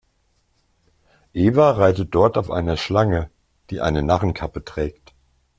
[1.35, 3.29] Eva reitet dort auf einer Schlange,
[3.69, 5.13] die eine Narrenkappe trägt.